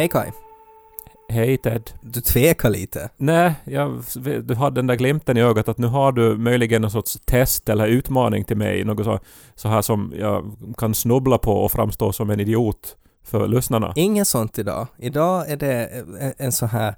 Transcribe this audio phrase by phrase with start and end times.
[0.00, 0.30] Hej Kai.
[1.28, 1.90] Hej Ted.
[2.00, 3.10] Du tvekar lite.
[3.16, 4.02] Nej, jag,
[4.42, 7.68] du hade den där glimten i ögat att nu har du möjligen någon sorts test
[7.68, 8.84] eller utmaning till mig.
[8.84, 9.18] Något så,
[9.54, 13.92] så här som jag kan snubbla på och framstå som en idiot för lyssnarna.
[13.96, 14.86] Inget sånt idag.
[14.98, 16.04] Idag är det
[16.38, 16.94] en- så här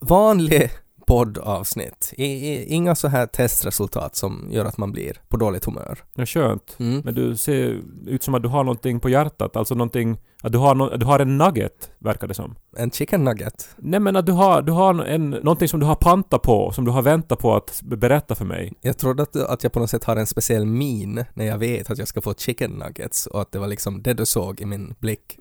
[0.00, 0.70] vanlig
[1.06, 2.12] poddavsnitt.
[2.16, 5.98] I, i, inga så här testresultat som gör att man blir på dåligt humör.
[6.14, 6.76] Ja, skönt.
[6.78, 7.02] Mm.
[7.04, 9.56] Men du ser ut som att du har någonting på hjärtat.
[9.56, 10.18] Alltså någonting...
[10.42, 12.54] Att du har, no, du har en nugget, verkar det som.
[12.76, 13.68] En chicken nugget.
[13.76, 16.84] Nej men att du har, du har en, någonting som du har pantat på, som
[16.84, 18.72] du har väntat på att be- berätta för mig.
[18.80, 21.90] Jag trodde att, att jag på något sätt har en speciell min när jag vet
[21.90, 24.66] att jag ska få chicken nuggets och att det var liksom det du såg i
[24.66, 25.38] min blick.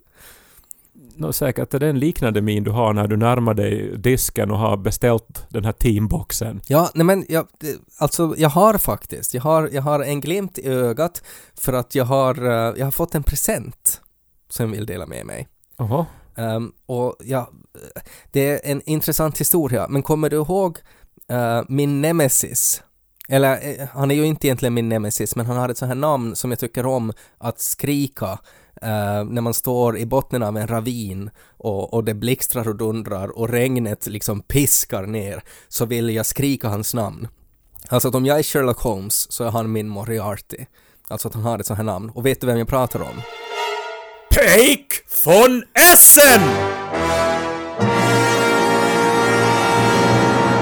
[1.18, 4.58] Nå, säkert är det en liknande min du har när du närmar dig disken och
[4.58, 6.62] har beställt den här teamboxen.
[6.68, 7.48] Ja, nej men jag,
[7.98, 11.24] alltså jag har faktiskt, jag har, jag har en glimt i ögat
[11.60, 14.02] för att jag har, eh, jag har fått en present
[14.50, 15.48] som vill dela med mig.
[15.78, 16.06] Jaha.
[16.38, 17.50] Ehm, och ja,
[18.32, 20.78] det är en intressant historia, men kommer du ihåg
[21.30, 22.84] eh, min nemesis?
[23.30, 25.96] Eller eh, han är ju inte egentligen min nemesis, men han har ett sånt här
[25.96, 28.40] namn som jag tycker om att skrika
[28.82, 33.38] eh, när man står i botten av en ravin och, och det blixtrar och dundrar
[33.38, 37.28] och regnet liksom piskar ner, så vill jag skrika hans namn.
[37.88, 40.66] Alltså att om jag är Sherlock Holmes så är han min Moriarty.
[41.08, 42.10] Alltså att han har ett sånt här namn.
[42.10, 43.22] Och vet du vem jag pratar om?
[44.36, 44.94] Peik
[45.26, 46.42] von Essen!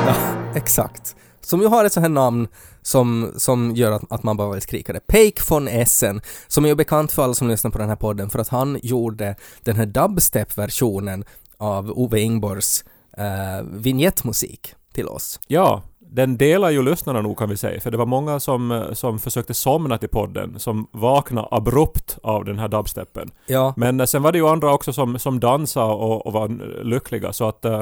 [0.07, 0.15] Ja,
[0.55, 1.15] exakt.
[1.45, 2.47] Som ju har ett sånt här namn
[2.81, 4.99] som, som gör att, att man bara vill skrika det.
[4.99, 8.29] Peik von Essen, som är ju bekant för alla som lyssnar på den här podden
[8.29, 11.23] för att han gjorde den här dubstep-versionen
[11.57, 12.85] av Ove Ingborgs
[13.17, 15.39] eh, vignettmusik till oss.
[15.47, 19.19] Ja, den delar ju lyssnarna nog kan vi säga, för det var många som, som
[19.19, 23.31] försökte somna till podden, som vaknade abrupt av den här dubsteppen.
[23.47, 26.47] Ja, Men eh, sen var det ju andra också som, som dansade och, och var
[26.83, 27.81] lyckliga, så att eh,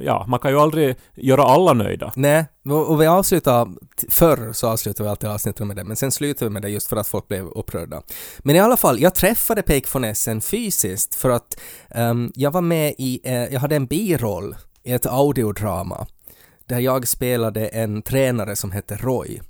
[0.00, 2.12] ja, man kan ju aldrig göra alla nöjda.
[2.16, 3.68] nej, och vi avslutar,
[4.10, 6.88] förr så avslutar vi alltid avsnittet med det, men sen slutar vi med det just
[6.88, 8.02] för att folk blev upprörda.
[8.38, 12.60] Men i alla fall, jag träffade Peik von Essen fysiskt för att ehm, jag var
[12.60, 16.06] med i, eh, jag hade en biroll i ett audiodrama
[16.70, 19.40] där jag spelade en tränare som hette Roy.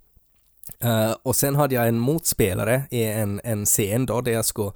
[0.85, 4.73] Uh, och sen hade jag en motspelare i en, en scen då där jag skulle,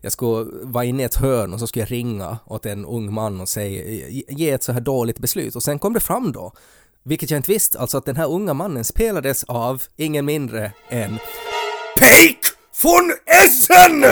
[0.00, 3.12] jag skulle vara inne i ett hörn och så skulle jag ringa åt en ung
[3.12, 5.56] man och säga, ge- ge ett så här dåligt beslut.
[5.56, 6.52] Och sen kom det fram då,
[7.02, 11.18] vilket jag inte visste, alltså att den här unga mannen spelades av ingen mindre än
[11.98, 12.38] Peik
[12.82, 14.04] von Essen!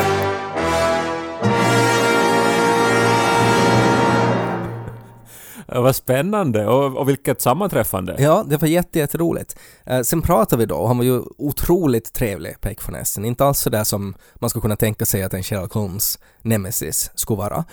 [5.68, 8.16] Eh, vad spännande och, och vilket sammanträffande.
[8.18, 9.58] Ja, det var jättejätteroligt.
[9.84, 13.24] Eh, sen pratade vi då och han var ju otroligt trevlig, Peck von Essen.
[13.24, 17.38] Inte alls sådär som man skulle kunna tänka sig att en Sherlock Holmes nemesis skulle
[17.38, 17.64] vara.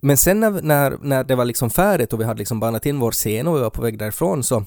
[0.00, 2.98] Men sen när, när, när det var liksom färdigt och vi hade liksom banat in
[2.98, 4.64] vår scen och vi var på väg därifrån så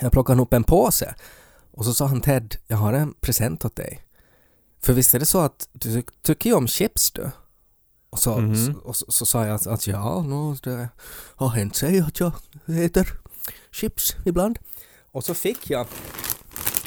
[0.00, 1.14] jag plockade han upp en påse
[1.72, 4.00] och så sa han Ted, jag har en present åt dig.
[4.82, 7.30] För visst är det så att du tycker ju om chips du?
[8.14, 8.80] Och så, Mhm.
[8.84, 10.88] och så, så sa jag att, att ja, no, det
[11.36, 12.32] har hänt sig att jag
[12.66, 13.08] äter
[13.72, 14.58] chips ibland.
[15.12, 15.86] Och så fick jag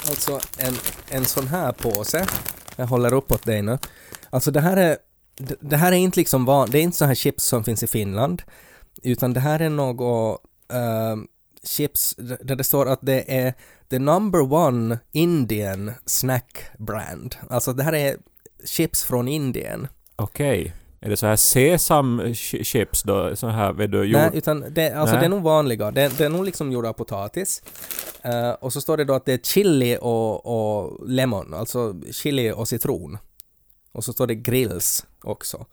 [0.10, 0.74] alltså en,
[1.10, 2.28] en sån här påse.
[2.76, 3.78] Jag håller upp åt dig nu.
[4.30, 4.98] Alltså det här är,
[5.38, 7.84] det, det här är inte liksom van, det är inte så här chips som finns
[7.84, 8.42] i Finland.
[9.04, 10.42] Utan det här är något
[10.74, 11.28] ehm,
[11.64, 13.54] chips där det står att det är
[13.90, 17.36] the number one Indian snack brand.
[17.50, 18.18] Alltså det här är
[18.66, 19.88] chips från Indien.
[20.16, 20.74] Okej.
[21.00, 23.36] Är det så här sesamchips då?
[23.36, 25.22] Så här, vet du, Nej, utan det, alltså Nej.
[25.22, 25.92] det är nog vanliga.
[25.92, 27.64] Det, det är nog liksom gjorda av potatis.
[28.22, 32.52] Eh, och så står det då att det är chili och, och lemon, alltså chili
[32.52, 33.18] och citron.
[33.92, 35.66] Och så står det grills också.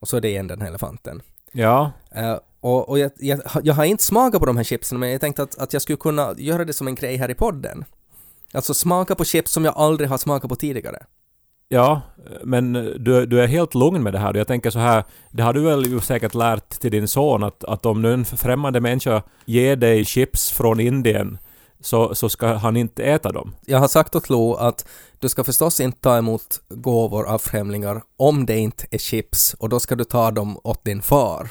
[0.00, 1.22] Och så är det igen den här elefanten.
[1.52, 1.92] Ja.
[2.14, 5.20] Eh, och och jag, jag, jag har inte smakat på de här chipsen men jag
[5.20, 7.84] tänkte att, att jag skulle kunna göra det som en grej här i podden.
[8.52, 11.06] Alltså smaka på chips som jag aldrig har smakat på tidigare.
[11.72, 12.00] Ja,
[12.44, 14.34] men du, du är helt lugn med det här.
[14.34, 17.64] Jag tänker så här, det har du väl ju säkert lärt till din son att,
[17.64, 21.38] att om nu en främmande människa ger dig chips från Indien
[21.80, 23.54] så, så ska han inte äta dem.
[23.66, 24.86] Jag har sagt åt Lo att
[25.18, 29.68] du ska förstås inte ta emot gåvor av främlingar om det inte är chips och
[29.68, 31.50] då ska du ta dem åt din far.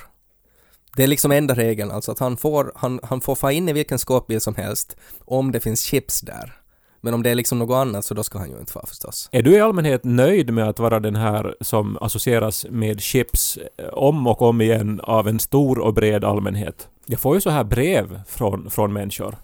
[0.96, 3.74] Det är liksom enda regeln, alltså att han får, han, han får få in i
[3.74, 4.96] vilken skåpbil som helst
[5.26, 6.59] om det finns chips där.
[7.02, 9.30] Men om det är liksom något annat så då ska han ju inte vara förstås.
[9.32, 13.86] Är du i allmänhet nöjd med att vara den här som associeras med chips eh,
[13.94, 16.88] om och om igen av en stor och bred allmänhet?
[17.06, 19.36] Jag får ju så här brev från, från människor.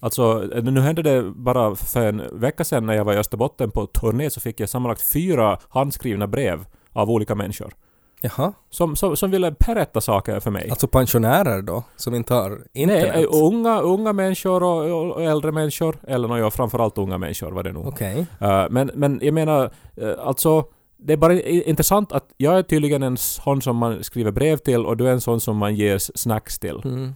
[0.00, 3.70] Alltså, eh, nu hände det bara för en vecka sedan när jag var i Österbotten
[3.70, 7.72] på turné så fick jag sammanlagt fyra handskrivna brev av olika människor.
[8.20, 10.70] Jaha, Som, som, som ville berätta saker för mig.
[10.70, 13.10] alltså pensionärer då, som inte har internet?
[13.14, 15.96] Nej, eh, unga, unga människor och, och äldre människor.
[16.06, 17.86] Eller no, ja, framförallt unga människor var det nog.
[17.86, 18.26] Okej.
[18.42, 19.70] Uh, men, men jag menar,
[20.02, 20.64] uh, alltså
[20.96, 24.86] det är bara intressant att jag är tydligen en sån som man skriver brev till
[24.86, 26.82] och du är en sån som man ger snacks till.
[26.84, 27.14] Mm.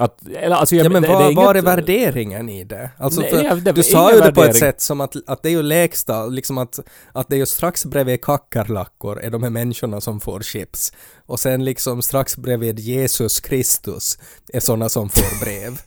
[0.00, 2.64] Att, eller, alltså, jag, Ja men det, vad, det är var är inget- värderingen i
[2.64, 2.90] det?
[2.98, 5.42] Alltså Nej, ja, det du var sa ju det på ett sätt som att, att
[5.42, 6.78] det är ju lägsta, liksom att,
[7.12, 10.92] att det är ju strax bredvid kackerlackor är de här människorna som får chips.
[11.26, 14.18] Och sen liksom strax bredvid Jesus Kristus
[14.52, 15.72] är sådana som får brev.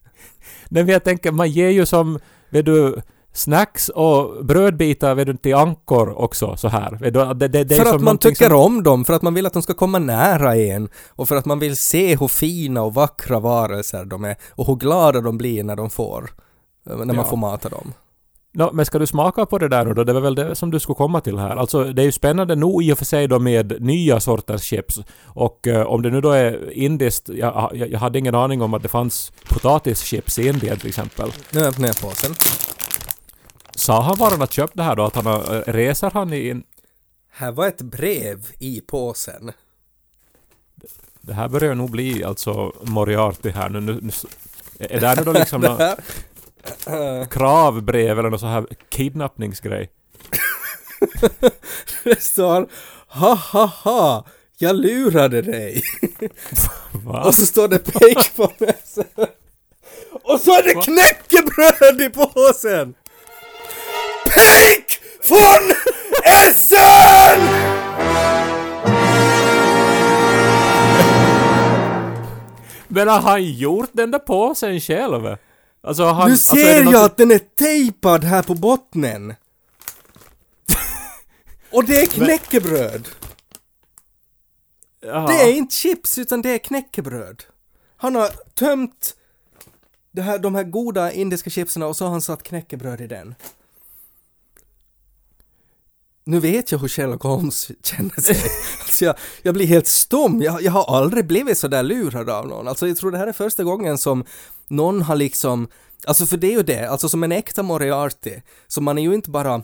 [0.70, 2.20] Nej, men jag tänker, man ger ju som,
[2.50, 3.02] vet du,
[3.34, 6.98] snacks och brödbitar vet du, till ankor också så här.
[7.12, 9.54] Det, det, det för att man tycker som, om dem, för att man vill att
[9.54, 13.40] de ska komma nära en och för att man vill se hur fina och vackra
[13.40, 16.30] varelser de är och hur glada de blir när de får,
[16.86, 17.24] när man Ja.
[17.24, 17.94] får mata dem.
[18.56, 20.04] Nå, men ska du smaka på det där nu då?
[20.04, 21.56] Det var väl det som du skulle komma till här.
[21.56, 25.00] Alltså det är ju spännande nog i och för sig då med nya sorters chips.
[25.24, 28.74] Och eh, om det nu då är indiskt, jag, jag, jag hade ingen aning om
[28.74, 31.32] att det fanns potatischips i Indien till exempel.
[31.52, 32.32] Nu öppnar jag påsen.
[33.76, 35.04] Sa han var han har köpt det här då?
[35.04, 36.50] Att han har, eh, reser han i...
[36.50, 36.64] in-
[37.32, 39.52] Här var ett brev i påsen.
[41.22, 43.82] Det här börjar nog bli alltså Moriarty här nu.
[43.82, 44.12] nu, nu
[44.80, 45.62] är det här nu då liksom
[46.82, 49.90] något kravbrev eller något så här kidnappningsgrej?
[52.04, 52.68] Det står
[53.08, 54.26] ha ha ha,
[54.58, 55.82] jag lurade dig.
[57.06, 57.24] Va?
[57.24, 59.06] Och så står det pek på påsen.
[60.24, 62.94] Och så är det knäckebröd i påsen!
[64.34, 65.72] Pek från
[66.26, 67.40] Essen!
[72.88, 75.38] Men har han gjort den där påsen själv?
[75.84, 76.28] Alltså han...
[76.28, 79.36] Nu alltså, ser det något- jag att den är tejpad här på bottnen.
[81.72, 83.08] Och det är knäckebröd.
[85.02, 85.28] Jaha.
[85.28, 87.44] Det är inte chips utan det är knäckebröd.
[87.98, 89.16] Han har tömt
[90.12, 93.36] det här, de här goda indiska chipsen och så har han satt knäckebröd i den.
[96.26, 98.36] Nu vet jag hur Sherlock Holmes känner sig.
[98.80, 100.42] Alltså jag, jag blir helt stum.
[100.42, 102.68] Jag, jag har aldrig blivit så där lurad av någon.
[102.68, 104.26] Alltså jag tror det här är första gången som
[104.68, 105.68] någon har liksom,
[106.08, 109.14] alltså för det är ju det, alltså som en äkta Moriarty, så man är ju
[109.14, 109.62] inte bara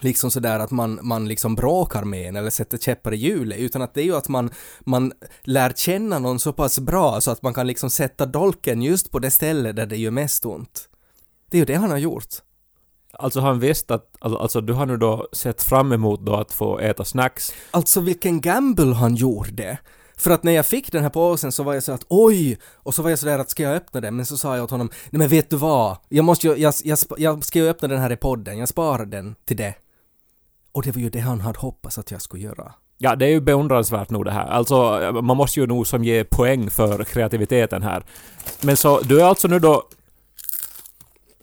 [0.00, 3.82] liksom sådär att man, man liksom bråkar med en eller sätter käppar i hjulet, utan
[3.82, 5.12] att det är ju att man, man
[5.42, 9.18] lär känna någon så pass bra så att man kan liksom sätta dolken just på
[9.18, 10.88] det ställe där det gör mest ont.
[11.50, 12.34] Det är ju det han har gjort.
[13.20, 14.16] Alltså han visste att...
[14.18, 17.52] Alltså, alltså du har nu då sett fram emot då att få äta snacks.
[17.70, 19.78] Alltså vilken gamble han gjorde.
[20.16, 22.58] För att när jag fick den här påsen så var jag så att oj!
[22.74, 24.16] Och så var jag sådär att ska jag öppna den?
[24.16, 25.96] Men så sa jag åt honom, nej men vet du vad?
[26.08, 29.06] Jag måste ju, jag, jag, jag ska ju öppna den här i podden, jag sparar
[29.06, 29.74] den till det.
[30.72, 32.72] Och det var ju det han hade hoppats att jag skulle göra.
[32.98, 34.46] Ja, det är ju beundransvärt nog det här.
[34.46, 38.04] Alltså, man måste ju nog som ge poäng för kreativiteten här.
[38.60, 39.82] Men så, du är alltså nu då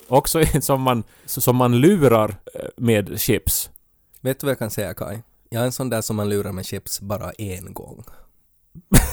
[0.07, 3.69] också en som man, som man lurar eh, med chips.
[4.21, 5.19] Vet du vad jag kan säga Kai?
[5.49, 8.03] Jag är en sån där som man lurar med chips bara en gång.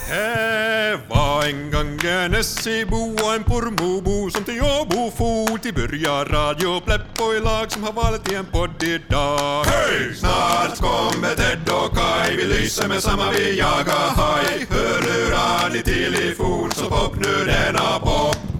[0.08, 6.24] Det var en gång en Essebo och en Pormobo som till Åbo for till börja
[6.24, 9.64] Radio Pleppo i lag som har valt i en podd idag.
[9.64, 10.14] Hej!
[10.14, 14.66] Snart kommer Ted och Kai, vi lyser med samma vi jagar haj.
[14.70, 18.51] Hörlurar ni telefon så pop nu denna popcorn.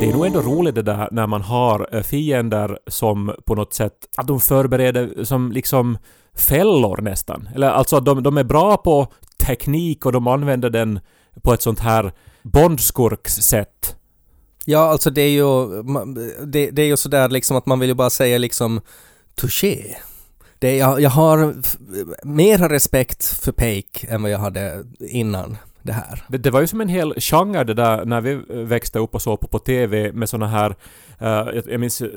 [0.00, 3.74] Det är nog ändå roligt det där när man har eh, fiender som på något
[3.74, 5.98] sätt, att de förbereder som liksom
[6.34, 7.48] fällor nästan.
[7.54, 9.06] Eller alltså att de, de är bra på
[9.46, 11.00] teknik och de använder den
[11.42, 12.12] på ett sånt här
[12.42, 13.96] Bondskurks-sätt.
[14.64, 15.82] Ja, alltså det är ju,
[16.46, 18.80] det, det är ju sådär liksom att man vill ju bara säga liksom
[19.34, 19.96] touché.
[20.58, 21.76] Det, jag, jag har f-
[22.24, 26.24] mera respekt för Peik än vad jag hade innan det här.
[26.28, 29.22] Det, det var ju som en hel genre det där när vi växte upp och
[29.22, 30.74] såg på, på TV med såna här...
[31.18, 32.08] eh, jag, minns eh,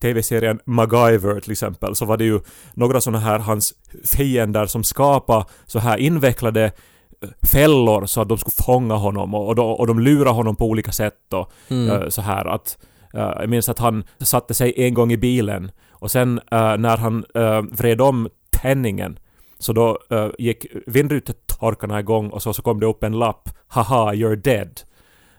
[0.00, 2.40] TV-serien MacGyver till exempel, så var det ju
[2.74, 3.74] några såna här hans
[4.04, 9.48] fiender som skapade så här invecklade eh, fällor så att de skulle fånga honom och,
[9.48, 11.90] och, de, och de lurar honom på olika sätt och Mm.
[12.02, 12.78] eh, så här att
[13.14, 17.24] Eh, jag minns att han satte sig en gång i bilen och sen när han
[17.36, 19.18] uh, vred om tändningen
[19.62, 24.12] så då uh, gick vindrutetorkarna igång och så, så kom det upp en lapp ”Haha,
[24.12, 24.80] you're dead”.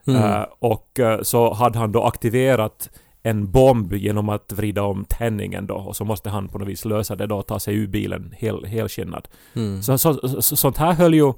[0.08, 0.24] Mm.
[0.24, 2.89] Uh, och uh, så hade han då aktiverat
[3.24, 6.86] en bomb genom att vrida om tändningen då och så måste han på något vis
[6.86, 9.27] lösa det då och ta sig ur bilen hel, helskinnad.
[9.56, 9.84] Mm.
[9.84, 11.34] Så, så, så, sånt här höll ju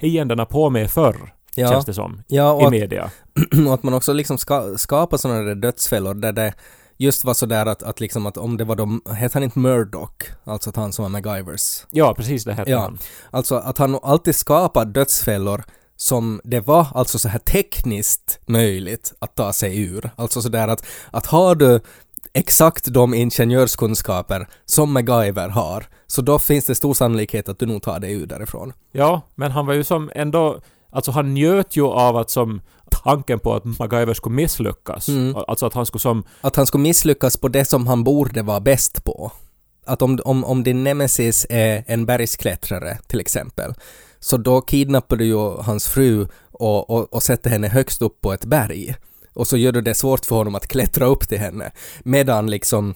[0.00, 1.68] fienderna på med förr, Ja.
[1.68, 3.10] känns det som, Ja, i att, media.
[3.66, 6.54] och att man också liksom ska, skapar sådana där dödsfällor där det
[6.96, 10.22] just var sådär att, att liksom att om det var de, hette han inte Murdoch?
[10.44, 11.86] Alltså att han som var MacGyvers.
[11.90, 12.80] Ja, precis det hette Ja.
[12.80, 12.98] han.
[13.30, 15.64] Alltså att han alltid skapar dödsfällor
[15.96, 20.10] som det var alltså så här tekniskt möjligt att ta sig ur.
[20.16, 21.80] Alltså sådär att, att har du
[22.32, 27.82] exakt de ingenjörskunskaper som MacGyver har, så då finns det stor sannolikhet att du nog
[27.82, 28.72] tar dig ur därifrån.
[28.92, 30.60] Ja, men han var ju som ändå...
[30.90, 32.60] Alltså han njöt ju av att som
[33.04, 35.08] tanken på att MacGyver skulle misslyckas.
[35.08, 35.36] Mm.
[35.48, 36.24] Alltså att han skulle som...
[36.40, 39.32] Att han skulle misslyckas på det som han borde vara bäst på.
[39.86, 43.74] Att om, om, om din nemesis är en bergsklättrare till exempel,
[44.20, 48.32] så då kidnappar du ju hans fru och, och, och sätter henne högst upp på
[48.32, 48.96] ett berg.
[49.34, 51.72] Och så gör du det svårt för honom att klättra upp till henne.
[52.04, 52.94] Medan liksom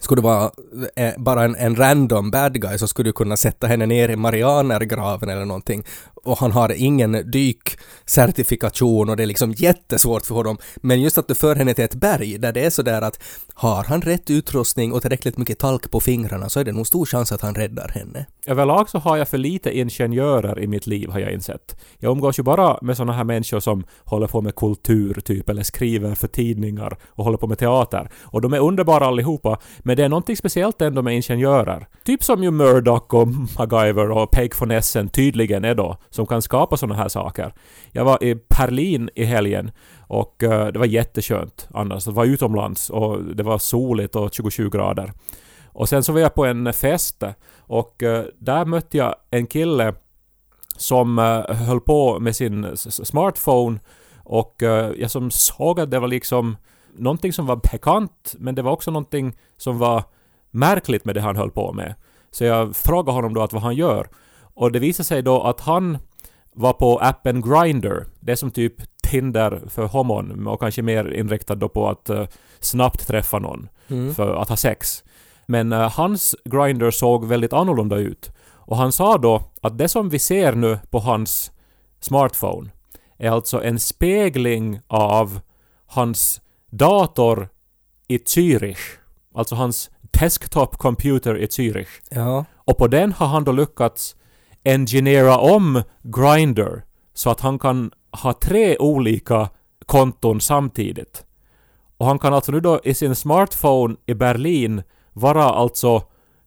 [0.00, 0.50] skulle vara
[0.96, 4.16] eh, bara en, en random bad guy så skulle du kunna sätta henne ner i
[4.16, 5.84] Marianergraven eller någonting
[6.24, 10.58] och han har ingen dykcertifikation och det är liksom jättesvårt för honom.
[10.76, 13.22] Men just att du för henne till ett berg där det är sådär att
[13.54, 17.06] har han rätt utrustning och tillräckligt mycket talk på fingrarna så är det nog stor
[17.06, 18.26] chans att han räddar henne.
[18.46, 21.80] Överlag så har jag för lite ingenjörer i mitt liv har jag insett.
[21.98, 25.62] Jag umgås ju bara med såna här människor som håller på med kultur typ eller
[25.62, 28.10] skriver för tidningar och håller på med teater.
[28.22, 31.88] Och de är underbara allihopa, men det är någonting speciellt ändå med ingenjörer.
[32.04, 36.42] Typ som ju Murdoch och MacGyver och Peg von Essen tydligen är då, som kan
[36.42, 37.54] skapa sådana här saker.
[37.92, 42.04] Jag var i Berlin i helgen och eh, det var jätteskönt annars.
[42.04, 45.12] Det var utomlands och det var soligt och 27 grader.
[45.66, 47.22] Och sen så var jag på en fest
[47.58, 49.94] och eh, där mötte jag en kille
[50.76, 53.78] som eh, höll på med sin smartphone
[54.24, 54.62] och
[54.96, 56.56] jag som såg att det var liksom
[56.96, 60.02] någonting som var bekant men det var också någonting som var
[60.50, 61.94] märkligt med det han höll på med.
[62.30, 64.08] Så jag frågade honom då att vad han gör.
[64.58, 65.98] Och det visade sig då att han
[66.52, 68.04] var på appen Grindr.
[68.20, 72.26] Det är som typ Tinder för homon och kanske mer inriktad då på att eh,
[72.60, 74.14] snabbt träffa någon Mm.
[74.14, 75.04] för att ha sex.
[75.46, 78.32] Men eh, hans Grindr såg väldigt annorlunda ut.
[78.54, 81.52] Och han sa då att det som vi ser nu på hans
[82.00, 82.70] smartphone
[83.18, 85.40] är alltså en spegling av
[85.86, 87.48] hans dator
[88.08, 88.98] i Zürich.
[89.34, 91.88] Alltså hans desktop computer i Zürich.
[92.10, 92.44] Ja.
[92.56, 94.16] Och på den har han då lyckats
[94.68, 96.82] engineera om Grindr
[97.14, 97.90] så att han kan
[98.22, 99.48] ha tre olika
[99.86, 101.24] konton samtidigt.
[101.96, 104.82] Och han kan alltså nu då i sin smartphone i Berlin
[105.12, 106.02] vara alltså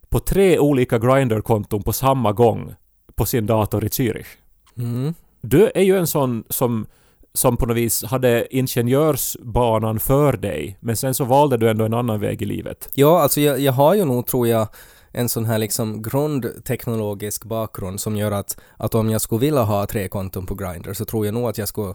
[0.10, 2.74] på tre olika Grindr-konton på samma gång
[3.16, 4.28] på sin dator i Zürich.
[4.78, 5.14] Mm.
[5.42, 6.86] Du är ju en sån som,
[7.34, 11.94] som på något vis hade ingenjörsbanan för dig, men sen så valde du ändå en
[11.94, 12.90] annan väg i livet.
[12.94, 14.68] Ja, alltså jag, jag har ju nog, tror jag,
[15.12, 19.86] en sån här liksom grundteknologisk bakgrund som gör att, att om jag skulle vilja ha
[19.86, 21.94] tre konton på Grindr så tror jag nog att jag skulle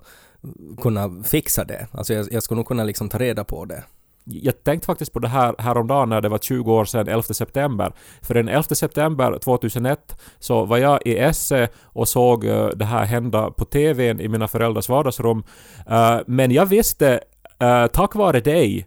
[0.83, 1.87] kunna fixa det.
[1.93, 3.85] Alltså jag, jag skulle nog kunna liksom ta reda på det.
[4.29, 7.93] Jag tänkte faktiskt på det här häromdagen när det var 20 år sedan 11 september.
[8.23, 13.05] För den 11 september 2001 så var jag i Esse och såg eh, det här
[13.05, 15.43] hända på TVn i mina föräldrars vardagsrum.
[15.91, 17.21] Eh, men jag visste,
[17.59, 18.87] eh, tack vare dig,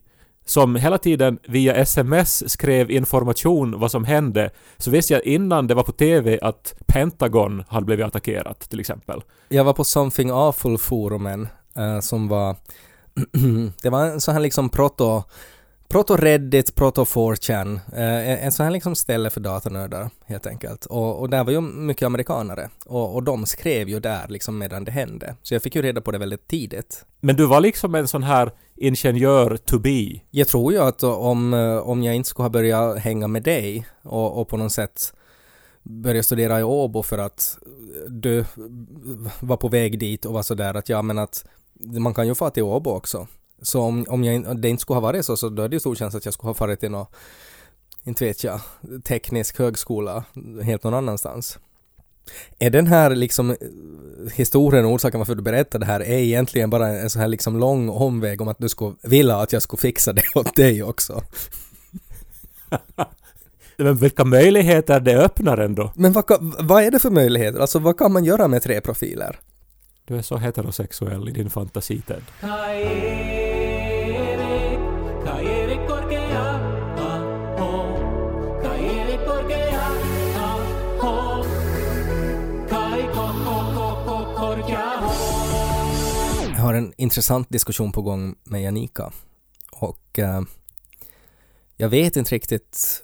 [0.49, 5.73] som hela tiden via sms skrev information vad som hände, så visste jag innan det
[5.73, 9.21] var på TV att Pentagon hade blivit attackerat till exempel.
[9.49, 12.55] Jag var på Something Awful-forumen eh, som var...
[13.81, 15.23] det var en sån här liksom proto...
[15.93, 20.85] Proto-Reddit, proto-4chan, eh, en sån här liksom ställe för datanördar helt enkelt.
[20.85, 24.83] Och, och där var ju mycket amerikanare och, och de skrev ju där liksom medan
[24.83, 25.35] det hände.
[25.43, 27.05] Så jag fick ju reda på det väldigt tidigt.
[27.19, 30.19] Men du var liksom en sån här ingenjör to be.
[30.31, 33.85] Jag tror ju att om, eh, om jag inte skulle ha börjat hänga med dig
[34.03, 35.13] och, och på något sätt
[35.83, 37.57] börja studera i Åbo för att
[38.07, 38.45] du
[39.39, 41.45] var på väg dit och var sådär att ja men att
[41.79, 43.27] man kan ju få till Åbo också.
[43.61, 45.79] Så om, om jag, det inte skulle ha varit så så då är det ju
[45.79, 47.05] stor chans att jag skulle ha farit till någon,
[48.03, 48.61] inte vet jag,
[49.03, 50.23] teknisk högskola
[50.63, 51.59] helt någon annanstans.
[52.59, 53.57] Är den här liksom eh,
[54.33, 57.59] historien och orsaken varför du berättar det här är egentligen bara en sån här liksom
[57.59, 61.23] lång omväg om att du skulle vilja att jag skulle fixa det åt dig också?
[63.77, 65.91] Men vilka möjligheter det öppnar ändå.
[65.95, 66.25] Men vad,
[66.59, 67.59] vad är det för möjligheter?
[67.59, 69.39] Alltså vad kan man göra med tre profiler?
[70.05, 72.21] Du är så heterosexuell i din fantasi, Ted.
[86.69, 89.11] Har en intressant diskussion på gång med Janika.
[89.71, 90.41] Och eh,
[91.77, 93.01] jag vet inte riktigt...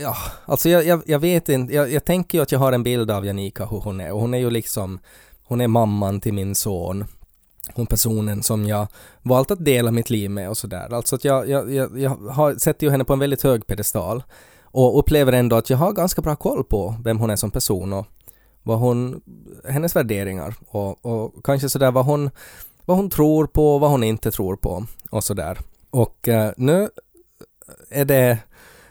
[0.00, 1.74] Ja, alltså jag, jag, jag vet inte.
[1.74, 4.12] Jag, jag tänker ju att jag har en bild av Janika hur hon är.
[4.12, 4.98] Och hon är ju liksom...
[5.42, 7.04] Hon är mamman till min son.
[7.74, 8.86] Hon personen som jag
[9.22, 10.94] valt att dela mitt liv med och sådär.
[10.94, 14.22] Alltså att jag, jag, jag, jag har, sätter ju henne på en väldigt hög pedestal.
[14.62, 17.92] Och upplever ändå att jag har ganska bra koll på vem hon är som person
[17.92, 18.06] och
[18.66, 19.20] vad hon,
[19.68, 22.30] hennes värderingar och, och kanske sådär vad hon,
[22.84, 25.58] vad hon tror på, vad hon inte tror på och sådär.
[25.90, 26.88] Och eh, nu
[27.90, 28.38] är det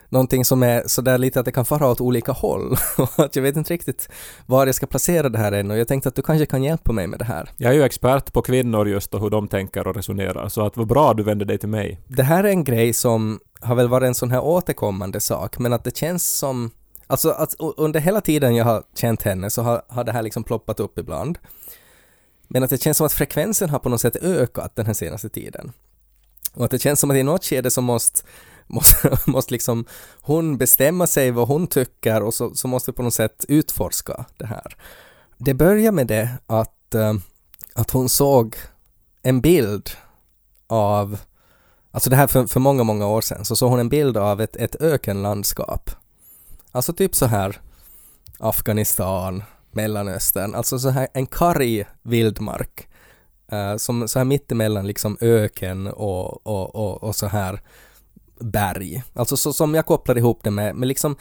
[0.10, 3.44] någonting som är sådär lite att det kan fara åt olika håll och att jag
[3.44, 4.10] vet inte riktigt
[4.46, 6.92] var jag ska placera det här än och jag tänkte att du kanske kan hjälpa
[6.92, 7.50] mig med det här.
[7.58, 10.78] Jag är ju expert på kvinnor just och hur de tänker och resonerar, så att
[10.78, 12.02] vad bra du vände dig till mig.
[12.08, 15.74] Det här är en grej som har väl varit en sån här återkommande sak men
[15.74, 16.72] att det känns som
[17.08, 20.44] Alltså att under hela tiden jag har känt henne så har, har det här liksom
[20.44, 21.38] ploppat upp ibland.
[22.48, 25.30] Men att det känns som att frekvensen har på något sätt ökat den här senaste
[25.30, 25.72] tiden.
[26.54, 28.22] Och att det känns som att i något skede så måste,
[28.68, 29.86] måste, måste liksom
[30.22, 34.26] hon bestämma sig vad hon tycker och så, så måste vi på något sätt utforska
[34.38, 34.78] det här.
[35.38, 37.14] Det börjar med det att, eh,
[37.74, 38.56] att hon såg
[39.22, 39.90] en bild
[40.68, 41.18] av,
[41.92, 44.42] alltså det här för, för många, många år sedan, så såg hon en bild av
[44.42, 45.90] ett, ett ökenlandskap.
[46.76, 47.62] Alltså typ så här
[48.40, 52.88] Afghanistan, Mellanöstern, alltså så här en karg vildmark.
[53.52, 57.62] eh, som så här mittemellan liksom öken och, och, och, och så här
[58.40, 59.04] berg.
[59.14, 61.16] Alltså så som jag kopplar ihop det med, med liksom,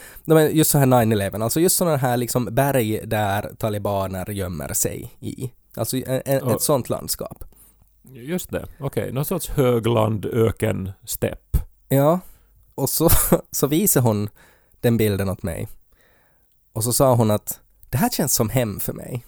[0.50, 5.50] just så här 9-11, alltså just sådana här liksom berg där talibaner gömmer sig i.
[5.76, 7.44] Alltså en, en, Och- ett sånt landskap.
[8.12, 9.12] Just det, okej.
[9.12, 11.56] Någon sorts högland, öken, stepp.
[11.88, 12.20] Ja,
[12.74, 13.08] och så,
[13.50, 14.28] så visade hon
[14.84, 15.68] den bilden åt mig.
[16.72, 17.60] Och så sa hon att
[17.90, 19.24] det här känns som hem för mig.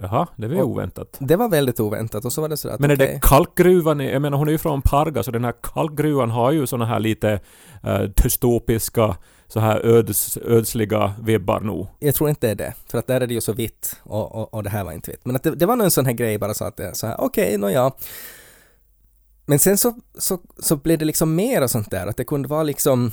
[0.00, 1.16] Jaha, det var ju Och- oväntat.
[1.18, 3.06] Det var väldigt oväntat och så var det så att Men är okej.
[3.06, 6.66] det kalkgruvan, jag menar hon är ju från Parga så den här kalkgruvan har ju
[6.66, 7.40] såna här lite
[7.86, 9.16] uh, dystopiska,
[9.48, 11.86] så här öds, ödsliga vibbar nog.
[11.98, 14.34] Jag tror inte det är det, för att där är det ju så vitt och,
[14.34, 15.24] och, och det här var inte vitt.
[15.24, 16.92] Men att det, det var nog en sån här grej bara så att det är
[16.92, 17.96] så här, okej, okay, ja.
[19.46, 22.48] Men sen så, så, så blev det liksom mer och sånt där, att det kunde
[22.48, 23.12] vara liksom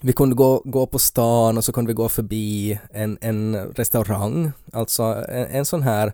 [0.00, 4.52] vi kunde gå, gå på stan och så kunde vi gå förbi en, en restaurang,
[4.72, 6.12] alltså en, en sån här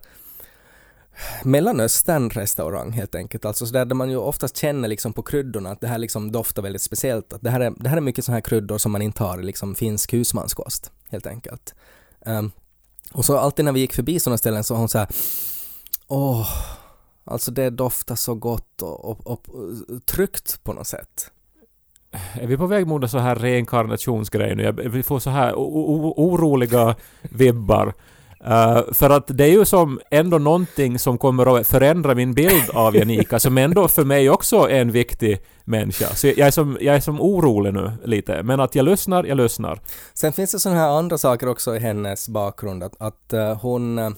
[1.43, 5.81] Mellanöstern-restaurang helt enkelt, alltså så där, där man ju oftast känner liksom på kryddorna att
[5.81, 8.35] det här liksom doftar väldigt speciellt, att det här är, det här är mycket såna
[8.35, 11.75] här kryddor som man inte har i liksom finsk husmanskost, helt enkelt.
[12.25, 12.51] Um,
[13.13, 15.07] och så alltid när vi gick förbi sådana ställen så var hon så här
[16.07, 16.49] åh,
[17.23, 21.31] alltså det doftar så gott och, och, och, och tryggt på något sätt.
[22.41, 24.63] Är vi på väg mot en så här reinkarnationsgrej nu?
[24.63, 27.93] Jag, vi får så här oroliga vibbar.
[28.47, 32.69] Uh, för att det är ju som ändå någonting som kommer att förändra min bild
[32.73, 36.05] av Janika, som ändå för mig också är en viktig människa.
[36.05, 38.43] Så jag är som, jag är som orolig nu lite.
[38.43, 39.79] Men att jag lyssnar, jag lyssnar.
[40.13, 43.99] Sen finns det sådana här andra saker också i hennes bakgrund, att, att eh, hon
[43.99, 44.09] eh,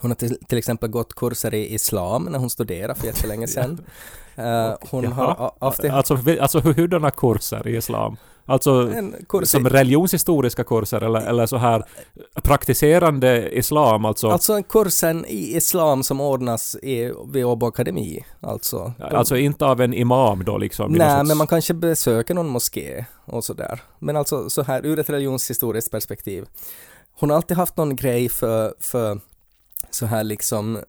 [0.00, 3.80] hon har till, till exempel gått kurser i islam när hon studerade för jättelänge sedan.
[4.36, 5.12] Eh, hon Jaha.
[5.14, 8.16] har haft en, Alltså, alltså hurdana kurser i islam?
[8.48, 11.84] Alltså en kurs som religionshistoriska kurser eller, eller så här
[12.42, 14.28] praktiserande islam alltså?
[14.28, 18.24] Alltså kursen i islam som ordnas i, vid Åbo Akademi.
[18.40, 20.92] Alltså, Alltså inte av en imam då liksom?
[20.92, 23.80] Nej, sorts- men man kanske besöker någon moské och sådär.
[23.98, 26.44] Men alltså så här ur ett religionshistoriskt perspektiv.
[27.20, 29.20] Hon har alltid haft någon grej för, för
[29.96, 30.82] så här liksom eh,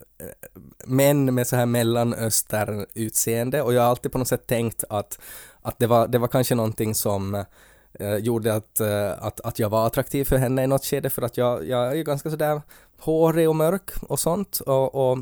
[0.85, 5.19] män med så här mellanöstern-utseende och jag har alltid på något sätt tänkt att,
[5.61, 7.45] att det, var, det var kanske någonting som
[7.93, 11.09] eh, gjorde att, eh, att, att jag var attraktiv för henne i något skede.
[11.09, 12.61] För att jag, jag är ju ganska sådär
[12.99, 14.59] hårig och mörk och sånt.
[14.59, 15.17] Och, och,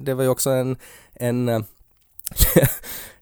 [0.00, 0.76] det var ju också en,
[1.12, 1.48] en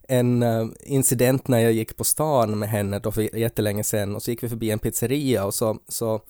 [0.08, 4.16] en eh, incident när jag gick på stan med henne då för jättelänge sedan.
[4.16, 6.20] Och så gick vi förbi en pizzeria och så, så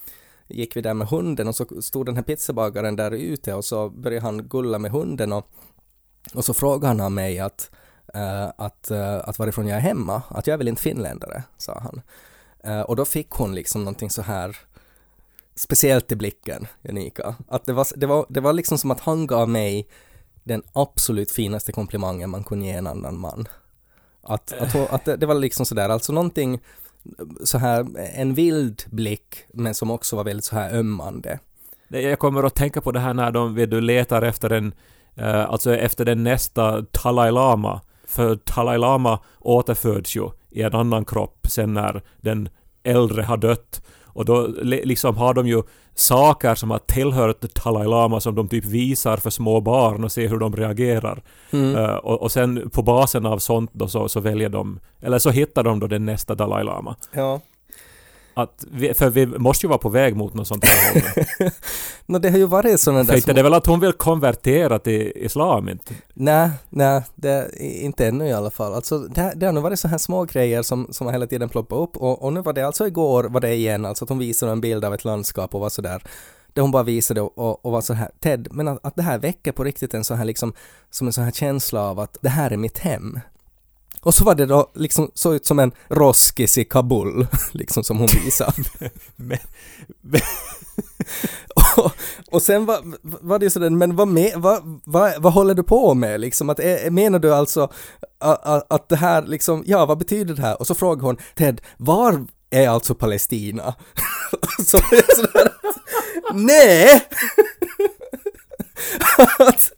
[0.53, 3.91] gick vi där med hunden och så stod den här pizzabagaren där ute och så
[3.91, 5.51] började han gulla med hunden och,
[6.35, 7.71] och så frågade han mig att,
[8.17, 11.79] uh, att, uh, att varifrån jag är hemma, att jag är väl inte finländare, sa
[11.79, 12.03] han.
[12.67, 14.57] Uh, och då fick hon liksom någonting så här
[15.55, 17.35] speciellt i blicken, Janika.
[17.49, 19.89] Att det var, det var, det var liksom som att han gav mig
[20.45, 23.49] den absolut finaste komplimangen man kunde ge en annan man.
[24.23, 26.61] Att, att, hon, att det, det var liksom sådär, alltså någonting
[27.45, 31.39] så här, en vild blick men som också var väldigt så här ömmande.
[31.89, 34.75] Jag kommer att tänka på det här när de vet du, letar efter en,
[35.15, 37.81] eh, alltså efter den nästa Dalai Lama.
[38.07, 42.49] För Dalai Lama återföds ju i en annan kropp sen när den
[42.83, 43.83] äldre har dött.
[44.13, 45.63] Och då li- liksom har de ju
[45.95, 50.29] saker som har tillhört Dalai Lama som de typ visar för små barn och ser
[50.29, 51.23] hur de reagerar.
[51.51, 51.77] Mm.
[51.77, 55.31] Eh, och, och sen på basen av sånt då så, så väljer de, eller så
[55.31, 56.97] hittar de då den nästa Dalai Lama.
[57.13, 57.41] Ja.
[58.35, 61.51] Att vi, för vi måste ju vara på väg mot något sånt här håll.
[62.07, 63.93] No, det har ju varit sådana För där inte det är väl att hon vill
[63.93, 65.95] konvertera till islam inte?
[66.15, 68.75] Nej, nej, det, inte ännu i alla fall.
[68.75, 71.79] Alltså, det, det har nog varit så här små grejer som, som hela tiden ploppat
[71.79, 74.53] upp och, och nu var det alltså igår var det igen, alltså att hon visade
[74.53, 76.03] en bild av ett landskap och var sådär
[76.53, 79.19] där hon bara visade och, och, var så här Ted, men att, att det här
[79.19, 80.53] väcker på riktigt en så här liksom,
[80.91, 83.21] som en sån här känsla av att det här är mitt hem.
[84.03, 87.99] Och så var det då liksom, såg ut som en roskis i Kabul, liksom som
[87.99, 88.53] hon visade.
[89.17, 89.39] Men,
[91.77, 91.93] och,
[92.31, 95.63] och sen var, var det ju sådär, men vad, med, vad, vad, vad håller du
[95.63, 96.51] på med liksom?
[96.51, 97.73] Att, är, menar du alltså
[98.19, 100.61] att, att, det här liksom, ja vad betyder det här?
[100.61, 103.75] Och så frågar hon, Ted, var är alltså Palestina?
[104.59, 104.79] så
[105.17, 105.53] sådär,
[106.33, 107.09] nej!
[109.39, 109.73] att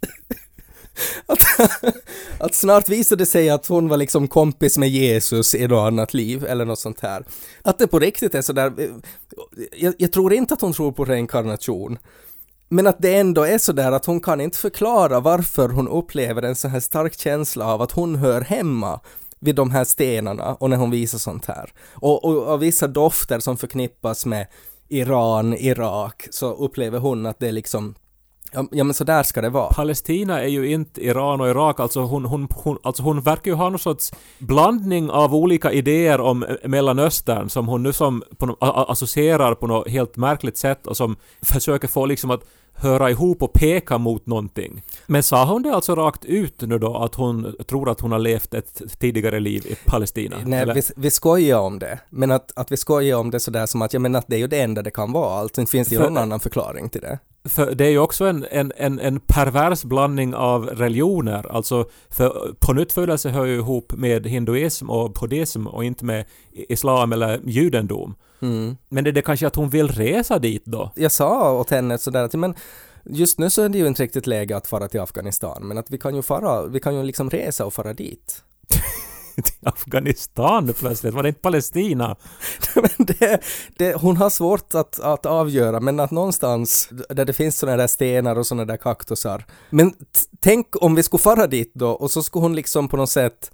[2.64, 6.44] snart visade det sig att hon var liksom kompis med Jesus i något annat liv
[6.44, 7.24] eller något sånt här.
[7.62, 8.90] Att det på riktigt är sådär, eh,
[9.77, 11.98] jag, jag tror inte att hon tror på reinkarnation.
[12.68, 16.57] Men att det ändå är sådär att hon kan inte förklara varför hon upplever en
[16.57, 19.00] så här stark känsla av att hon hör hemma
[19.40, 21.72] vid de här stenarna och när hon visar sånt här.
[21.92, 24.46] Och, och, och vissa dofter som förknippas med
[24.88, 27.94] Iran, Irak, så upplever hon att det är liksom
[28.54, 29.72] Ja, ja men så där ska det vara.
[29.72, 33.56] Palestina är ju inte Iran och Irak, alltså hon, hon, hon, alltså hon verkar ju
[33.56, 39.54] ha någon sorts blandning av olika idéer om Mellanöstern som hon nu som på, associerar
[39.54, 42.44] på något helt märkligt sätt och som försöker få liksom att
[42.76, 44.82] höra ihop och peka mot någonting.
[45.06, 48.18] Men sa hon det alltså rakt ut nu då att hon tror att hon har
[48.18, 50.36] levt ett tidigare liv i Palestina?
[50.44, 51.98] Nej, Eller- vi, vi skojar om det.
[52.10, 54.40] Men att, att vi skojar om det sådär som att, jag menar att det är
[54.40, 57.18] ju det enda det kan vara, alltså finns det ju någon annan förklaring till det.
[57.48, 61.46] För det är ju också en, en, en, en pervers blandning av religioner.
[61.57, 67.40] Alltså, för pånyttfödelse hör ju ihop med hinduism och buddhism och inte med islam eller
[67.44, 68.14] judendom.
[68.42, 68.76] Mm.
[68.88, 70.92] Men är det kanske att hon vill resa dit då?
[70.94, 72.54] Jag sa åt henne sådär att, men
[73.04, 75.90] just nu så är det ju inte riktigt läge att fara till Afghanistan, men att
[75.90, 78.42] vi kan ju fara, vi kan ju liksom resa och fara dit.
[79.42, 81.14] Till Afghanistan plötsligt?
[81.14, 82.16] Var det inte Palestina?
[82.99, 83.40] det,
[83.77, 87.87] det, hon har svårt att, att avgöra, men att någonstans där det finns sådana där
[87.87, 89.44] stenar och sådana där kaktusar.
[89.70, 89.94] Men
[90.40, 93.51] tänk om vi skulle fara dit då och så skulle hon liksom på något sätt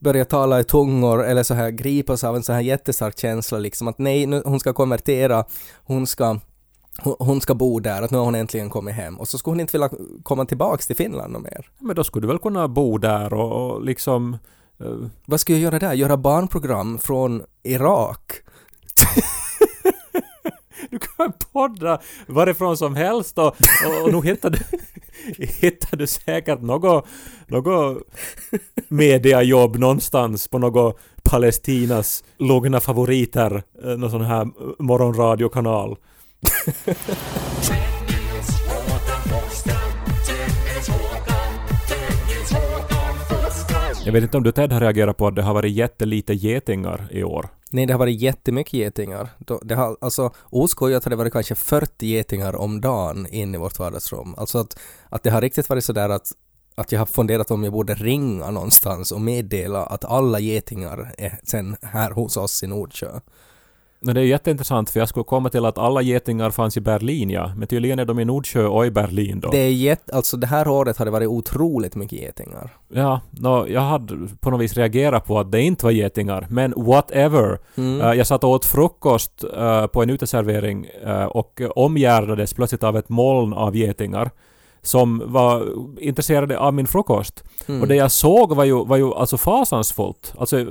[0.00, 3.88] börja tala i tungor eller så här gripas av en så här jättestark känsla liksom
[3.88, 5.44] att nej, nu, hon ska konvertera,
[5.84, 6.38] hon ska
[6.98, 9.52] hon- hon ska bo där, att nu har hon äntligen kommit hem och så skulle
[9.52, 9.90] hon inte vilja
[10.22, 11.70] komma tillbaks till Finland och mer.
[11.78, 14.38] Men då skulle du väl kunna bo där och, och liksom...
[14.80, 15.92] Eh, vad ska jag göra där?
[15.92, 18.32] Göra barnprogram från Irak?
[20.90, 24.58] Du kan podda varifrån som helst och, och, och nog hittar du,
[25.60, 27.06] hittar du säkert något,
[27.46, 28.02] något
[28.88, 34.48] mediajobb någonstans på något Palestinas lugna favoriter, eh, någon sån här
[34.82, 35.96] morgonradiokanal.
[44.06, 47.08] Jag vet inte om du Ted har reagerat på att det har varit jättelite getingar
[47.10, 47.48] i år.
[47.70, 49.28] Nej, det har varit jättemycket getingar.
[49.62, 53.78] Det har, alltså, oskojat har det varit kanske 40 getingar om dagen in i vårt
[53.78, 54.34] vardagsrum.
[54.38, 56.32] Alltså att, att det har riktigt varit sådär att,
[56.74, 61.38] att jag har funderat om jag borde ringa någonstans och meddela att alla getingar är
[61.44, 63.20] sen här hos oss i Nordsjö.
[64.04, 67.30] Men det är jätteintressant för jag skulle komma till att alla getingar fanns i Berlin
[67.30, 69.50] ja, men tydligen är de i Nordsjö och i Berlin då.
[69.50, 72.76] Det är jätt, alltså det här året har det varit otroligt mycket getingar.
[72.92, 76.74] Ja, nå, jag hade på något vis reagerat på att det inte var getingar, men
[76.76, 77.58] whatever.
[77.76, 78.00] Mm.
[78.00, 82.96] Eh, jag satt och åt frukost eh, på en uteservering eh, och omgärdades plötsligt av
[82.96, 84.30] ett moln av getingar
[84.84, 85.68] som var
[86.00, 87.44] intresserade av min frukost.
[87.68, 87.80] Mm.
[87.82, 90.34] Och det jag såg var ju, var ju alltså fasansfullt.
[90.38, 90.66] Alltså,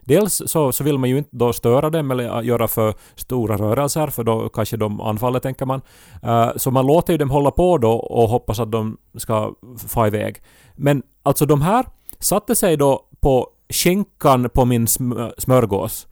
[0.00, 4.06] dels så, så vill man ju inte då störa dem eller göra för stora rörelser
[4.06, 5.80] för då kanske de anfaller tänker man.
[6.22, 9.52] Eh, så man låter ju dem hålla på då och hoppas att de ska
[9.88, 10.42] få iväg.
[10.76, 11.86] Men alltså de här
[12.18, 16.06] satte sig då på skinkan på min sm- smörgås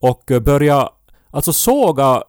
[0.00, 0.88] och började
[1.30, 2.22] alltså såga,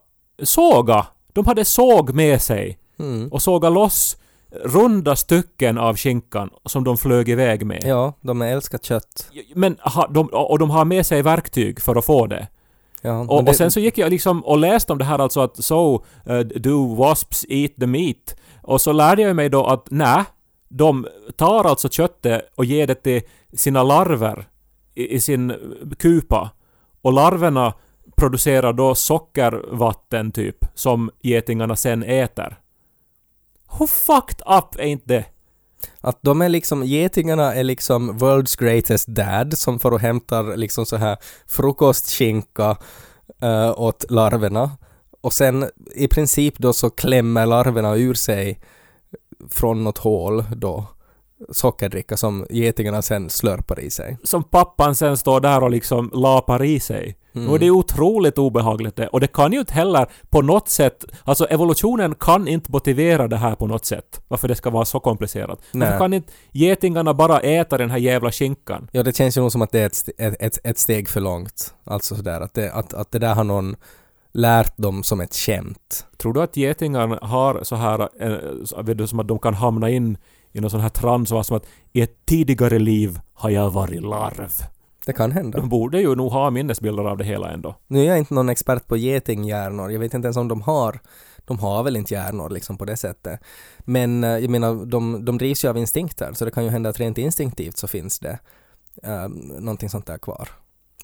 [0.44, 1.06] såga.
[1.34, 3.28] De hade såg med sig Mm.
[3.32, 4.18] och såga loss
[4.51, 7.83] runda stycken av skinkan som de flög iväg med.
[7.86, 9.31] Ja, de älskar kött.
[9.55, 12.47] Men ha, de, och de har med sig verktyg för att få det.
[13.01, 15.41] Ja, Och, det, och sen så gick jag liksom och läste om det här alltså
[15.41, 18.36] att so, uh, do wasps eat the meat?
[18.63, 20.23] Och så lärde jag mig då att nej,
[20.69, 23.21] de tar alltså köttet och ger det till
[23.53, 24.47] sina larver
[24.95, 25.53] i, i sin
[25.99, 26.49] kupa.
[27.01, 27.73] Och larverna
[28.15, 32.57] producerar då sockervatten typ, som getingarna sen äter.
[33.80, 35.25] Hur fucked up är inte det?
[36.01, 40.86] Att de är liksom, getingarna är liksom world's greatest dad som får och hämtar liksom
[40.86, 42.77] så här frukostskinka
[43.43, 44.71] uh, åt larverna.
[45.21, 48.60] Och sen i princip då så klämmer larverna ur sig
[49.49, 50.86] från något hål då
[51.50, 54.17] sockerdricka som getingarna sen slurpar i sig.
[54.23, 57.17] Som pappan sen står där och liksom lapar i sig.
[57.36, 57.50] Mm.
[57.50, 59.08] Och det är otroligt obehagligt det.
[59.08, 61.06] Och det kan ju inte heller på något sätt...
[61.23, 64.21] Alltså evolutionen kan inte motivera det här på något sätt.
[64.28, 65.62] Varför det ska vara så komplicerat.
[65.71, 65.88] Nej.
[65.88, 68.89] Varför kan inte getingarna bara äta den här jävla skinkan?
[68.91, 71.73] Ja, det känns ju nog som att det är ett, ett, ett, steg för långt.
[71.84, 73.76] Alltså sådär att det, att, att det där har någon
[74.34, 76.06] lärt dem som ett skämt.
[76.17, 78.10] Tror du att getingar har så här,
[78.84, 80.17] vet du, som att de kan hamna in
[80.51, 84.01] i någon sån här trans och som att i ett tidigare liv har jag varit
[84.01, 84.51] larv.
[85.05, 85.57] Det kan hända.
[85.60, 87.75] De borde ju nog ha minnesbilder av det hela ändå.
[87.88, 89.91] Nu är jag inte någon expert på getinghjärnor.
[89.91, 90.99] Jag vet inte ens om de har
[91.47, 93.39] de har väl inte hjärnor liksom på det sättet.
[93.79, 96.89] Men eh, jag menar, de, de drivs ju av instinkter, så det kan ju hända
[96.89, 98.39] att rent instinktivt så finns det
[99.07, 99.27] uh,
[99.60, 100.49] någonting sånt där kvar.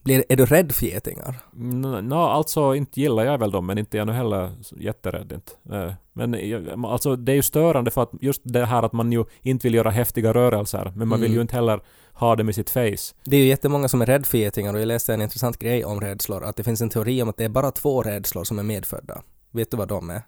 [0.03, 1.35] Blir, är du rädd för getingar?
[1.53, 5.51] Nå, no, alltså inte gillar jag väl dem, men inte jag nu heller jätterädd inte.
[5.77, 9.25] Eh, Men alltså det är ju störande för att just det här att man ju
[9.41, 11.35] inte vill göra häftiga rörelser, men man vill Mm.
[11.35, 11.81] ju inte heller
[12.13, 13.13] ha dem i sitt face.
[13.25, 15.85] Det är ju jättemånga som är rädda för getingar och jag läste en intressant grej
[15.85, 18.59] om rädslor, att det finns en teori om att det är bara två rädslor som
[18.59, 19.21] är medfödda.
[19.51, 20.21] Vet du vad de är?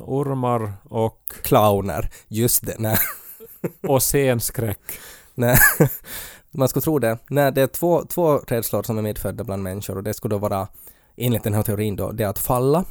[0.00, 2.10] Ormar och, Clowner.
[2.28, 2.96] Just det, nej.
[3.88, 4.80] och scenskräck.
[5.34, 5.58] nej.
[6.50, 7.18] Man skulle tro det.
[7.30, 10.38] Nej, det är två, två rädslor som är medfödda bland människor och det skulle då
[10.38, 10.68] vara,
[11.16, 12.84] enligt den här teorin då, det är att falla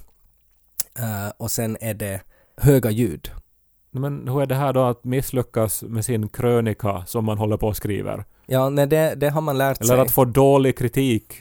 [0.99, 2.21] eh, och sen är det
[2.57, 3.31] höga ljud.
[3.91, 7.67] Men hur är det här då att misslyckas med sin krönika som man håller på
[7.67, 8.25] och skriver?
[8.45, 9.99] Ja, nej, det, det har man lärt Eller sig.
[9.99, 11.33] att få dålig kritik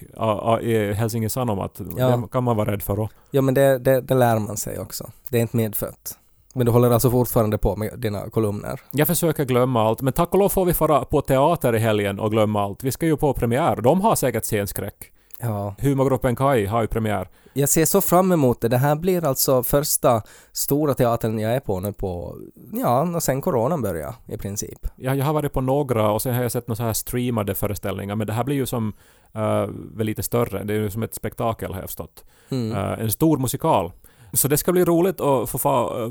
[0.62, 1.80] i Helsingin Sanomat.
[1.96, 2.16] Ja.
[2.16, 3.08] Det kan man vara rädd för då.
[3.30, 5.10] Ja, men det, det, det lär man sig också.
[5.28, 6.18] Det är inte medfött.
[6.56, 8.80] Men du håller alltså fortfarande på med dina kolumner?
[8.90, 12.20] Jag försöker glömma allt, men tack och lov får vi fara på teater i helgen
[12.20, 12.84] och glömma allt.
[12.84, 13.76] Vi ska ju på premiär.
[13.76, 15.12] De har säkert scenskräck.
[15.38, 15.74] Ja.
[15.78, 17.28] Humorgruppen Kai har ju premiär.
[17.52, 18.68] Jag ser så fram emot det.
[18.68, 22.36] Det här blir alltså första stora teatern jag är på nu på,
[22.72, 24.86] ja, sen coronan börjar i princip.
[24.96, 27.54] Jag, jag har varit på några och sen har jag sett några så här streamade
[27.54, 28.92] föreställningar, men det här blir ju som
[29.36, 30.64] uh, lite större.
[30.64, 32.24] Det är ju som ett spektakel har jag förstått.
[32.48, 32.72] Mm.
[32.72, 33.92] Eh, en stor musikal.
[34.32, 35.58] Så det ska bli roligt att få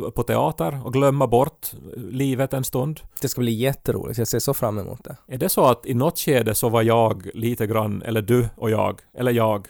[0.06, 2.99] eh, på teater och glömma bort livet en stund.
[3.21, 4.17] Det ska bli jätteroligt.
[4.17, 5.17] Jag ser så fram emot det.
[5.28, 8.69] Är det så att i något skede så var jag lite grann, eller du och
[8.69, 9.67] jag, eller jag,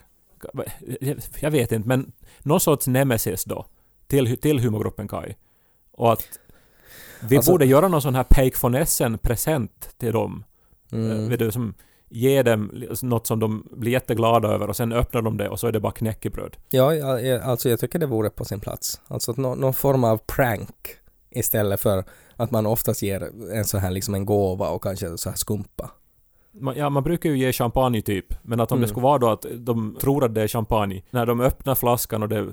[1.40, 3.66] jag vet inte, men någon sorts nemesis då
[4.08, 5.36] till, till humorgruppen Kai.
[5.92, 6.24] Och att
[7.22, 10.44] vi Alltså- borde göra någon sån här Peik von Essen-present till dem.
[10.92, 11.12] Mm.
[11.12, 11.30] Mm.
[11.30, 11.74] Vet du, som
[12.16, 15.68] ger dem något som de blir jätteglada över och sen öppnar de det och så
[15.68, 16.58] är det bara knäckebröd.
[16.70, 19.02] Ja, ja, ja, alltså jag tycker det vore på sin plats.
[19.08, 20.88] Alltså nå- någon form av prank
[21.32, 22.04] istället för
[22.36, 25.92] att man oftast ger en sån här liksom en gåva och kanske så här skumpa.
[26.60, 28.90] Man, ja, man brukar ju ge champagne typ, men att om det Mm.
[28.90, 32.30] skulle vara då att de tror att det är champagne, när de öppnar flaskan och
[32.30, 32.48] det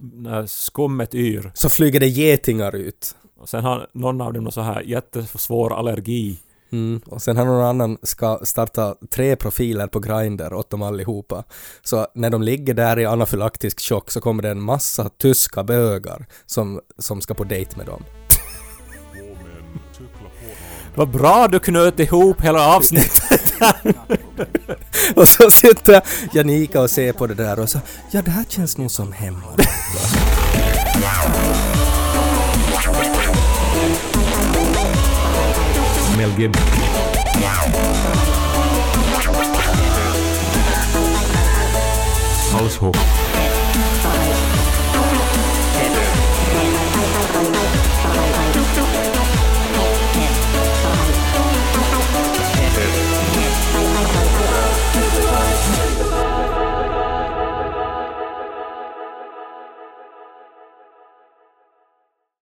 [0.00, 3.14] när skummet yr, Så flyger det getingar ut.
[3.40, 6.38] och sen har någon av dem någon så här jättesvår allergi.
[6.72, 7.00] Mm.
[7.06, 11.44] Och sen har någon annan ska starta tre profiler på Grindr åt dem allihopa.
[11.82, 16.26] Så när de ligger där i anafylaktisk chock så kommer det en massa tyska bögar
[16.46, 18.04] som, som ska på dejt med dem.
[20.94, 23.54] Vad bra du knöt ihop hela avsnittet!
[25.16, 26.02] Och så sitter
[26.32, 29.56] Janika och ser på det där och så ja det här känns nog som hemma.
[36.18, 36.66] Mel Gibson.
[42.52, 43.17] Halshopp.